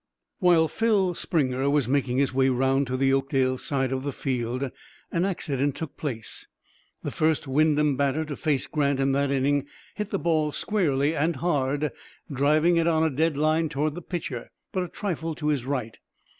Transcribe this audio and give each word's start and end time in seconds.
While 0.39 0.67
Phil 0.67 1.13
Springer 1.13 1.69
was 1.69 1.87
making 1.87 2.17
his 2.17 2.33
way 2.33 2.49
round 2.49 2.87
to 2.87 2.97
the 2.97 3.13
Oakdale 3.13 3.59
side 3.59 3.91
of 3.91 4.01
the 4.01 4.11
field 4.11 4.71
an 5.11 5.25
accident 5.25 5.75
took 5.75 5.95
place. 5.95 6.47
The 7.03 7.11
first 7.11 7.45
Wyndham 7.45 7.95
batter 7.97 8.25
to 8.25 8.35
face 8.35 8.65
Grant 8.65 8.99
in 8.99 9.11
that 9.11 9.29
inning 9.29 9.67
hit 9.93 10.09
the 10.09 10.17
ball 10.17 10.51
squarely 10.53 11.15
and 11.15 11.35
hard, 11.35 11.91
driving 12.33 12.77
it 12.77 12.87
on 12.87 13.03
a 13.03 13.11
dead 13.11 13.37
line 13.37 13.69
toward 13.69 13.93
the 13.93 14.01
pitcher, 14.01 14.49
but 14.71 14.81
a 14.81 14.87
trifle 14.87 15.35
to 15.35 15.49
his 15.49 15.65
right. 15.67 15.99